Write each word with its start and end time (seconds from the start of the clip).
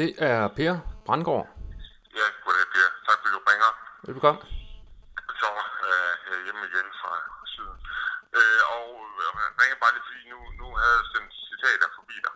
Det 0.00 0.10
er 0.30 0.48
Per 0.56 0.74
Brandgaard. 1.06 1.46
Ja, 2.18 2.26
goddag 2.44 2.66
Per. 2.74 2.88
Tak 3.06 3.16
fordi 3.20 3.32
du 3.36 3.40
ringer. 3.50 3.70
Velbekomme. 4.06 4.40
Så 5.40 5.48
øh, 5.88 6.12
jeg 6.26 6.34
er 6.38 6.44
hjemme 6.46 6.62
igen 6.70 6.86
fra 7.00 7.12
syden. 7.54 7.78
Øh, 8.38 8.62
og 8.74 8.84
jeg 9.24 9.30
ringer 9.60 9.78
bare 9.82 9.92
lidt, 9.94 10.06
fordi 10.08 10.22
nu, 10.32 10.38
nu 10.60 10.66
havde 10.80 10.96
jeg 11.00 11.06
sendt 11.12 11.30
citater 11.50 11.88
forbi 11.98 12.16
dig. 12.26 12.34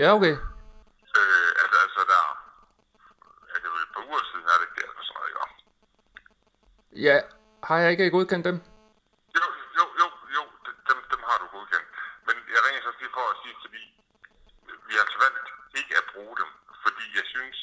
Ja, 0.00 0.08
okay. 0.16 0.34
Øh, 1.18 1.50
altså, 1.62 1.76
altså 1.84 2.00
der 2.12 2.24
er 3.52 3.58
det 3.62 3.70
vel 3.74 3.82
et 3.86 3.92
par 3.94 4.04
uger 4.08 4.22
siden, 4.30 4.46
er 4.52 4.56
det 4.58 4.64
ikke 4.66 4.78
det, 4.80 4.86
eller 4.90 5.04
sådan 5.06 5.16
noget, 5.16 5.30
ikke? 5.30 5.46
Ja, 7.06 7.16
har 7.68 7.76
jeg 7.82 7.90
ikke 7.92 8.10
godkendt 8.16 8.44
dem? 8.50 8.56
Jo, 9.38 9.44
jo, 9.78 9.84
jo, 10.00 10.06
jo, 10.36 10.42
dem, 10.88 10.98
dem 11.12 11.20
har 11.28 11.36
du 11.42 11.46
godkendt. 11.56 11.88
Men 12.26 12.36
jeg 12.54 12.60
ringer 12.66 12.80
så 12.82 12.90
lige 13.00 13.12
for 13.18 13.26
at 13.32 13.36
sige, 13.42 13.56
fordi 13.64 13.82
vi 14.88 14.92
har 14.96 15.04
altså 15.06 15.18
valgt 15.26 15.48
ikke 15.80 15.94
at 16.00 16.06
bruge 16.12 16.34
dem, 16.40 16.50
fordi 16.84 17.04
jeg 17.18 17.26
synes, 17.34 17.58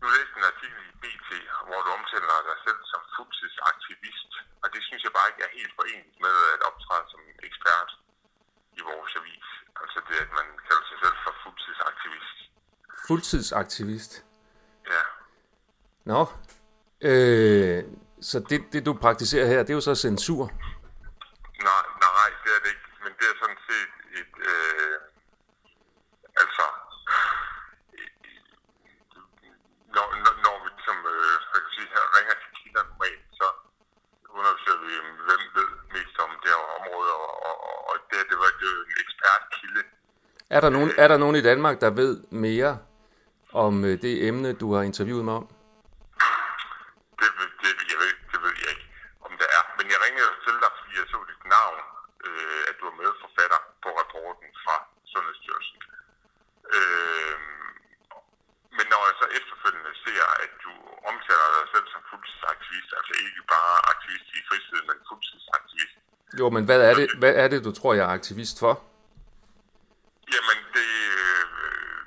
nu 0.00 0.04
læste 0.16 0.34
en 0.40 0.50
artikel 0.52 0.80
i 0.90 0.92
BT, 1.02 1.28
hvor 1.66 1.80
du 1.84 1.90
omtaler 2.08 2.42
dig 2.50 2.58
selv 2.66 2.80
som 2.92 3.00
fuldtidsaktivist, 3.16 4.30
og 4.62 4.66
det 4.74 4.80
synes 4.86 5.02
jeg 5.04 5.12
bare 5.16 5.28
ikke 5.30 5.42
er 5.48 5.52
helt 5.58 5.72
forenet 5.78 6.14
med 6.26 6.36
at 6.54 6.60
optræde 6.68 7.04
som 7.12 7.20
ekspert 7.48 7.90
i 8.78 8.80
vores 8.90 9.12
avis. 9.20 9.46
Altså 9.82 9.98
det, 10.08 10.16
at 10.26 10.30
man 10.38 10.46
kalder 10.66 10.84
sig 10.90 10.98
selv 11.04 11.16
for 11.24 11.32
fuldtidsaktivist. 11.42 12.36
Fuldtidsaktivist. 13.08 14.12
Ja, 14.94 15.02
Nå. 16.12 16.20
Øh, 17.10 17.80
så 18.28 18.36
det, 18.50 18.58
det, 18.72 18.86
du 18.86 18.92
praktiserer 19.06 19.46
her, 19.46 19.58
det 19.62 19.70
er 19.70 19.74
jo 19.80 19.88
så 19.90 19.94
censur. 19.94 20.44
nej, 21.68 21.84
nej, 22.06 22.28
det 22.44 22.50
er 22.56 22.60
det 22.64 22.70
ikke, 22.74 22.88
men 23.04 23.12
det 23.18 23.26
er 23.32 23.36
sådan 23.42 23.60
set 23.68 23.92
et, 24.20 24.34
øh, 24.52 24.94
altså, 26.42 26.64
når, 29.96 30.06
når, 30.24 30.34
når 30.44 30.56
vi 30.64 30.68
ligesom, 30.76 30.98
øh, 31.14 31.36
hvad 31.50 31.60
kan 31.62 31.66
jeg 31.66 31.74
sige, 31.76 31.88
her 31.94 32.04
ringer 32.16 32.34
til 32.42 32.50
kilder 32.58 32.82
normalt, 32.90 33.24
så 33.40 33.46
undersøger 34.38 34.80
vi, 34.86 34.92
øh, 35.00 35.14
hvem 35.26 35.42
ved 35.56 35.68
mest 35.96 36.16
om 36.24 36.30
det 36.42 36.50
her 36.54 36.62
område, 36.78 37.10
og, 37.24 37.30
og, 37.48 37.56
og- 37.68 37.82
og 37.90 37.96
det, 38.10 38.18
det 38.30 38.36
var 38.42 38.50
det 38.60 38.66
er 38.70 38.74
jo 38.78 38.82
en 38.90 38.96
ekspertkilde. 39.04 39.82
Er 40.56 40.60
der, 40.64 40.70
nogen, 40.76 40.90
er 41.02 41.08
der 41.12 41.18
nogen 41.24 41.36
i 41.36 41.44
Danmark, 41.50 41.76
der 41.84 41.90
ved 42.02 42.12
mere 42.46 42.72
om 43.64 43.74
øh, 43.88 43.94
det 44.04 44.14
emne, 44.28 44.50
du 44.62 44.66
har 44.74 44.82
interviewet 44.90 45.24
mig 45.28 45.34
om? 45.40 45.46
Det, 47.20 47.30
ved- 47.38 47.54
det, 47.62 47.70
jeg 47.92 47.98
ved, 48.02 48.12
det 48.32 48.38
ved 48.44 48.54
jeg 48.62 48.70
ikke, 48.74 48.86
om 49.26 49.32
der 49.40 49.48
er. 49.58 49.62
Men 49.78 49.86
jeg 49.92 49.98
ringede 50.06 50.30
til 50.46 50.54
dig, 50.64 50.70
fordi 50.78 50.92
jeg 51.00 51.06
så 51.12 51.18
dit 51.32 51.44
navn, 51.56 51.78
øh, 52.26 52.60
at 52.70 52.74
du 52.80 52.84
er 52.90 52.94
medforfatter 53.02 53.60
på 53.84 53.88
rapporten 54.00 54.48
fra 54.64 54.76
Sundhedsstyrelsen. 55.12 55.78
Øh, 56.76 57.36
men 58.76 58.86
når 58.92 59.02
jeg 59.08 59.16
så 59.22 59.26
efterfølgende 59.38 59.92
ser, 60.04 60.24
at 60.44 60.52
du 60.64 60.72
omtaler 61.10 61.48
dig 61.56 61.66
selv 61.74 61.86
som 61.94 62.00
fuldtidsaktivist, 62.10 62.90
altså 62.98 63.12
ikke 63.24 63.42
bare 63.54 63.74
aktivist 63.92 64.28
i 64.38 64.40
fritiden, 64.48 64.84
men 64.90 64.98
fuldtidsaktivist, 65.08 65.94
Jo, 66.40 66.46
men 66.56 66.64
hvad 66.68 66.80
er 66.90 66.94
det, 67.00 67.06
hvad 67.22 67.34
er 67.42 67.48
det 67.52 67.60
du 67.66 67.72
tror, 67.78 67.92
jeg 67.98 68.04
er 68.08 68.14
aktivist 68.20 68.58
for? 68.64 68.74
jamen 70.34 70.58
det, 70.76 70.90
øh, 71.22 71.98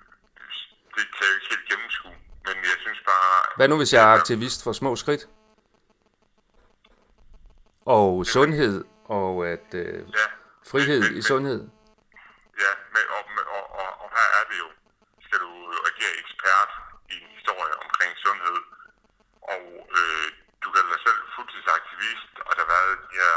det 0.95 1.05
kan 1.15 1.23
jeg 1.27 1.33
ikke 1.37 1.49
helt 1.53 1.65
gennemskue. 1.71 2.15
Men 2.47 2.55
jeg 2.71 2.77
synes 2.85 3.01
bare... 3.11 3.33
Hvad 3.61 3.69
nu, 3.73 3.77
hvis 3.81 3.93
jeg 3.93 4.03
er 4.03 4.13
aktivist 4.19 4.59
for 4.63 4.73
små 4.81 4.91
skridt? 5.03 5.23
Og 7.97 8.25
sundhed, 8.35 8.75
og 9.19 9.33
at 9.53 9.69
øh, 9.83 9.99
frihed 10.71 11.03
i 11.19 11.21
sundhed. 11.31 11.61
Ja, 12.63 12.71
men, 12.93 13.05
og, 13.17 13.23
og, 13.55 13.63
og, 13.79 13.89
og 14.03 14.07
her 14.17 14.27
er 14.39 14.43
det 14.49 14.57
jo, 14.63 14.69
skal 15.25 15.39
du 15.45 15.51
agere 15.89 16.15
ekspert 16.23 16.71
i 17.13 17.15
en 17.23 17.29
historie 17.37 17.75
omkring 17.83 18.11
sundhed, 18.25 18.59
og 19.53 19.63
øh, 19.99 20.27
du 20.63 20.67
kalder 20.73 20.91
dig 20.95 21.01
selv 21.07 21.19
fuldtidsaktivist, 21.35 22.33
og 22.47 22.51
der 22.55 22.63
har 22.63 22.71
været 22.75 22.95
de 23.05 23.15
her 23.21 23.35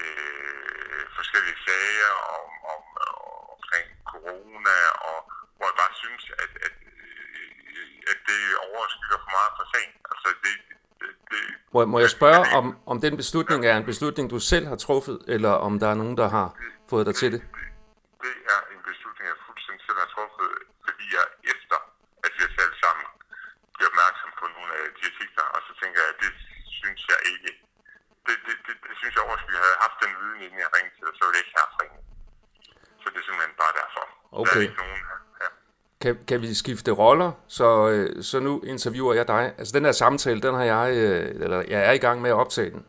øh, 0.00 1.02
forskellige 1.18 1.58
sager 1.66 2.12
om, 2.36 2.46
om, 2.74 2.82
omkring 3.54 3.86
corona, 4.12 4.78
og 5.10 5.18
hvor 5.56 5.66
jeg 5.70 5.76
bare 5.82 5.94
synes, 6.02 6.24
at 6.44 6.52
det 8.84 8.90
overskygger 8.92 9.18
for 9.24 9.30
meget 9.38 9.52
for 9.58 9.64
sagen. 9.74 9.92
Altså 10.12 10.28
det, 10.44 10.54
det, 11.00 11.10
det 11.30 11.40
Må, 11.74 11.78
må 11.94 11.98
jeg 12.04 12.10
spørge, 12.18 12.42
om, 12.58 12.66
om 12.92 12.96
den 13.06 13.14
beslutning 13.22 13.60
er 13.70 13.76
en 13.82 13.86
beslutning, 13.92 14.24
du 14.34 14.38
selv 14.52 14.66
har 14.72 14.78
truffet, 14.86 15.16
eller 15.34 15.52
om 15.66 15.72
der 15.82 15.88
er 15.92 15.96
nogen, 16.02 16.16
der 16.22 16.28
har 16.36 16.48
fået 16.90 17.04
dig 17.08 17.14
til 17.22 17.30
det? 17.34 17.40
det 18.24 18.34
er 18.54 18.60
en 18.74 18.80
beslutning, 18.90 19.24
jeg 19.30 19.36
fuldstændig 19.48 19.82
selv 19.88 19.98
har 20.04 20.08
truffet, 20.16 20.48
fordi 20.86 21.04
jeg 21.16 21.24
efter, 21.54 21.78
at 22.24 22.30
vi 22.36 22.40
har 22.46 22.52
talt 22.58 22.76
sammen, 22.84 23.06
bliver 23.74 23.90
opmærksom 23.92 24.30
på 24.40 24.44
nogle 24.56 24.72
af 24.80 24.86
de 24.96 25.02
artikler, 25.10 25.46
og 25.54 25.60
så 25.66 25.72
tænker 25.80 25.98
jeg, 26.04 26.10
at 26.14 26.18
det 26.24 26.32
synes 26.80 27.00
jeg 27.12 27.20
ikke. 27.34 27.50
Det, 28.26 28.36
det, 28.46 28.56
det, 28.66 28.74
det 28.88 28.94
synes 29.00 29.12
jeg 29.16 29.22
overskygger. 29.28 29.60
Havde 29.64 29.74
jeg 29.76 29.82
haft 29.86 29.98
den 30.04 30.12
viden, 30.20 30.40
inden 30.46 30.58
jeg 30.64 30.70
ringede 30.76 30.94
til 30.96 31.04
så 31.18 31.22
ville 31.26 31.36
jeg 31.38 31.44
ikke 31.44 31.56
have 31.60 31.70
ringet. 31.82 32.02
Så 33.02 33.06
det 33.12 33.18
er 33.22 33.26
simpelthen 33.28 33.54
bare 33.62 33.74
derfor. 33.80 34.04
Der 34.08 34.38
Okay. 34.40 34.58
er 34.60 34.64
ikke 34.66 34.80
nogen. 34.82 35.00
Ja. 35.10 35.13
Kan, 36.04 36.18
kan 36.28 36.42
vi 36.42 36.54
skifte 36.54 36.90
roller, 36.90 37.32
så, 37.48 37.88
øh, 37.88 38.22
så 38.22 38.40
nu 38.40 38.60
interviewer 38.60 39.14
jeg 39.14 39.28
dig? 39.28 39.54
Altså 39.58 39.72
den 39.78 39.84
her 39.84 39.92
samtale, 39.92 40.40
den 40.40 40.54
har 40.54 40.64
jeg, 40.64 40.94
øh, 40.96 41.42
eller 41.42 41.56
jeg 41.68 41.86
er 41.88 41.92
i 41.92 41.98
gang 41.98 42.22
med 42.22 42.30
at 42.30 42.36
optage 42.36 42.70
den. 42.70 42.84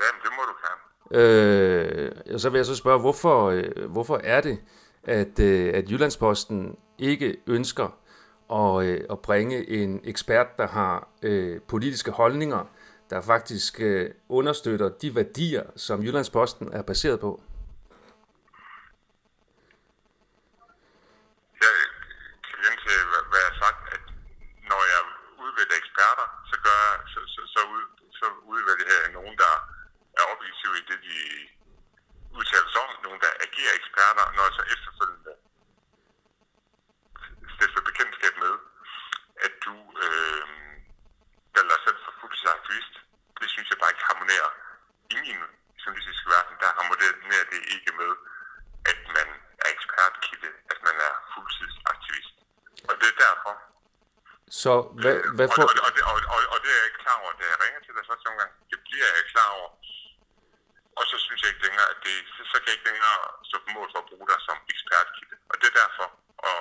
Jamen, 0.00 0.20
det 0.22 0.30
må 0.36 0.42
du 0.42 0.54
gerne. 0.64 0.78
Øh, 1.24 2.12
og 2.34 2.40
så 2.40 2.50
vil 2.50 2.58
jeg 2.58 2.66
så 2.66 2.76
spørge, 2.76 3.00
hvorfor, 3.00 3.50
øh, 3.50 3.90
hvorfor 3.90 4.20
er 4.24 4.40
det, 4.40 4.58
at, 5.04 5.40
øh, 5.40 5.70
at 5.74 5.90
Jyllandsposten 5.90 6.78
ikke 6.98 7.36
ønsker 7.46 7.88
at, 8.52 8.86
øh, 8.86 9.00
at 9.10 9.18
bringe 9.20 9.70
en 9.70 10.00
ekspert, 10.04 10.58
der 10.58 10.66
har 10.66 11.08
øh, 11.22 11.60
politiske 11.68 12.10
holdninger, 12.10 12.64
der 13.10 13.20
faktisk 13.20 13.80
øh, 13.80 14.10
understøtter 14.28 14.88
de 14.88 15.14
værdier, 15.14 15.62
som 15.76 16.02
Jyllandsposten 16.02 16.72
er 16.72 16.82
baseret 16.82 17.20
på? 17.20 17.42
Jeg 21.64 21.74
kan 22.48 22.58
gentage, 22.64 23.02
hvad, 23.10 23.22
hvad 23.30 23.40
jeg 23.44 23.50
har 23.52 23.58
sagt, 23.64 23.80
at 23.94 24.02
når 24.70 24.82
jeg 24.92 25.00
udvælger 25.44 25.76
eksperter, 25.82 26.26
så, 26.50 26.56
gør 26.66 26.78
jeg, 26.86 26.96
så, 27.12 27.20
så, 27.34 27.40
så, 27.54 27.60
ud, 27.74 27.84
så 28.18 28.26
udvælger 28.52 28.96
jeg 29.04 29.12
nogen, 29.18 29.34
der 29.44 29.54
er 30.18 30.24
objektive 30.34 30.74
i 30.80 30.82
det, 30.90 30.98
de 31.08 31.18
udtaler 32.38 32.70
sig 32.72 32.80
om, 32.86 32.90
agerer 33.68 33.80
eksperter, 33.80 34.24
når 34.36 34.44
jeg 34.48 34.54
så 34.58 34.64
efterfølgende 34.74 35.32
stifter 37.54 37.82
bekendtskab 37.88 38.34
med, 38.44 38.54
at 39.46 39.52
du 39.66 39.74
øh, 40.04 40.42
kalder 41.54 41.70
dig 41.74 41.80
selv 41.86 41.98
for 42.04 42.12
fuldtidsaktivist. 42.20 42.94
Det 43.40 43.48
synes 43.54 43.68
jeg 43.70 43.78
bare 43.80 43.92
ikke 43.94 44.08
harmonerer 44.10 44.50
i 45.14 45.16
min 45.24 45.40
journalistiske 45.82 46.28
verden. 46.34 46.54
Der 46.62 46.70
harmonerer 46.78 47.46
det 47.54 47.60
ikke 47.74 47.92
med, 48.00 48.12
at 48.90 49.00
man 49.16 49.28
er 49.64 49.68
ekspertkilde, 49.76 50.50
at 50.72 50.78
man 50.86 50.96
er 51.08 51.14
fuldtidsaktivist. 51.32 52.34
Og 52.88 52.94
det 53.00 53.08
er 53.12 53.18
derfor. 53.26 53.54
Så 54.62 54.72
hvad, 55.00 55.16
hvad 55.36 55.48
og, 55.50 55.54
for... 55.56 55.62
og, 55.62 55.72
og, 55.86 55.92
og, 56.12 56.18
og, 56.34 56.40
og 56.52 56.58
det 56.62 56.70
er 56.72 56.78
jeg 56.80 56.86
ikke 56.90 57.02
klar 57.04 57.16
over, 57.22 57.32
da 57.40 57.44
jeg 57.52 57.58
ringer 57.64 57.80
til 57.84 57.92
dig 57.96 58.04
første 58.10 58.26
omgang. 58.32 58.50
Det 58.70 58.78
bliver 58.86 59.08
jeg 59.16 59.24
klar 59.34 59.48
over. 59.58 59.68
Synes 61.38 61.50
jeg 61.50 61.50
ikke 61.54 61.64
længere, 61.66 61.86
at 61.94 61.98
det, 62.06 62.14
så, 62.50 62.56
kan 62.60 62.66
jeg 62.68 62.74
ikke 62.76 62.88
længere 62.90 63.16
stå 63.48 63.56
på 63.64 63.70
mål 63.76 63.88
for 63.92 63.98
at 64.02 64.08
bruge 64.10 64.26
dig 64.30 64.38
som 64.48 64.56
ekspertkilde. 64.74 65.34
Og 65.50 65.54
det 65.60 65.66
er 65.72 65.76
derfor. 65.82 66.06
Og 66.48 66.58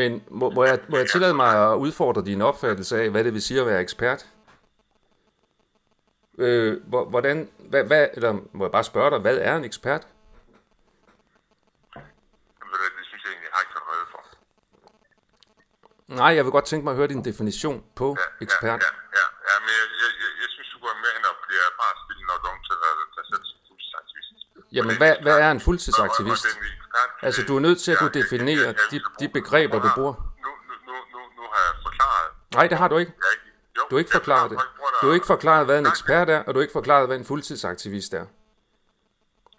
Men 0.00 0.24
må, 0.40 0.50
må, 0.50 0.64
jeg, 0.64 0.78
må 0.88 0.96
jeg 0.96 1.08
tillade 1.10 1.34
mig 1.34 1.50
at 1.72 1.76
udfordre 1.76 2.24
din 2.24 2.42
opfattelse 2.42 2.94
af, 3.02 3.10
hvad 3.10 3.24
det 3.24 3.32
vil 3.32 3.42
sige 3.42 3.60
at 3.60 3.66
være 3.66 3.80
ekspert? 3.80 4.26
Øh, 6.38 6.82
hvor- 6.90 7.04
hvordan, 7.12 7.50
hvad, 7.58 7.84
hvad, 7.84 8.08
eller 8.16 8.32
må 8.52 8.64
jeg 8.64 8.72
bare 8.72 8.84
spørge 8.84 9.10
dig, 9.10 9.18
hvad 9.18 9.38
er 9.38 9.56
en 9.56 9.64
ekspert? 9.64 10.02
Nej, 16.20 16.30
jeg 16.36 16.42
vil 16.44 16.52
godt 16.56 16.66
tænke 16.70 16.84
mig 16.84 16.92
at 16.92 16.96
høre 17.00 17.12
din 17.14 17.24
definition 17.30 17.78
på 18.00 18.06
ekspert. 18.44 18.80
Ja, 18.86 18.90
ja, 19.18 19.26
ja, 19.48 19.54
men 19.64 19.72
jeg, 19.80 19.86
jeg, 20.02 20.10
jeg, 20.22 20.30
jeg 20.42 20.48
synes, 20.54 20.68
du 20.74 20.78
går 20.84 20.92
mere 21.02 21.14
hen 21.16 21.24
og 21.32 21.36
bliver 21.46 21.66
bare 21.82 21.94
stille, 22.02 22.22
når 22.30 22.36
du 22.42 22.46
omtaler 22.54 22.88
dig 23.16 23.24
selv 23.30 23.42
som 23.50 23.58
fuldtidsaktivist. 23.68 24.36
Jamen, 24.72 24.96
hvad, 24.96 25.14
hvad 25.22 25.38
er 25.38 25.50
en 25.50 25.60
fuldtidsaktivist? 25.60 26.46
Altså, 27.22 27.42
du 27.48 27.56
er 27.56 27.60
nødt 27.60 27.80
til 27.80 27.92
at 27.92 27.98
kunne 27.98 28.10
definere 28.22 28.74
de, 28.90 29.00
de 29.20 29.28
begreber, 29.28 29.78
du 29.78 29.90
bruger. 29.94 30.14
Nu, 30.14 30.50
nu, 30.68 30.92
nu, 31.12 31.18
nu, 31.36 31.42
har 31.52 31.62
jeg 31.68 31.74
forklaret. 31.82 32.28
Nej, 32.54 32.66
det 32.66 32.78
har 32.78 32.88
du 32.88 32.98
ikke. 32.98 33.12
Er 33.12 33.86
Du 33.90 33.94
har 33.96 33.98
ikke 33.98 34.10
forklaret 34.10 34.50
det. 34.50 34.58
Du 35.02 35.06
har 35.06 35.14
ikke 35.14 35.26
forklaret, 35.26 35.66
hvad 35.66 35.78
en 35.78 35.86
ekspert 35.86 36.30
er, 36.30 36.38
og 36.38 36.54
du 36.54 36.58
har 36.58 36.62
ikke 36.62 36.78
forklaret, 36.80 37.06
hvad 37.06 37.16
en 37.16 37.24
fuldtidsaktivist 37.24 38.14
er. 38.14 38.26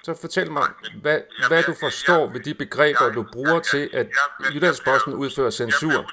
Så 0.06 0.12
fortæl 0.22 0.52
mig, 0.52 0.68
hvad, 1.02 1.20
hvad 1.48 1.64
du 1.64 1.74
forstår 1.86 2.24
ved 2.34 2.42
de 2.48 2.54
begreber, 2.54 3.06
du 3.20 3.24
bruger 3.34 3.60
til, 3.60 3.90
at 3.94 4.08
Jyllandsposten 4.54 5.14
udfører 5.14 5.50
censur. 5.50 5.92
som 5.92 6.06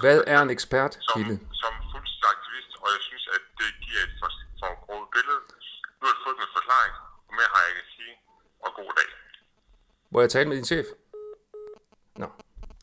Hvad 0.00 0.18
er 0.26 0.40
en 0.40 0.48
som, 0.48 0.50
ekspertkilde? 0.56 1.34
som 1.62 1.72
fuldtidsaktivist, 1.92 2.72
og 2.82 2.88
jeg 2.94 3.00
synes, 3.08 3.24
at 3.36 3.42
det 3.60 3.70
giver 3.84 4.00
et 4.06 4.12
for, 4.20 4.30
for 4.60 4.70
groet 4.84 5.08
billede. 5.14 5.40
Nu 5.98 6.02
har 6.08 6.14
du 6.16 6.20
fået 6.26 6.36
min 6.42 6.50
forklaring, 6.58 6.94
og 7.28 7.32
mere 7.38 7.48
hvor 10.18 10.22
jeg 10.22 10.30
talte 10.30 10.48
med 10.48 10.56
din 10.56 10.64
chef. 10.64 10.86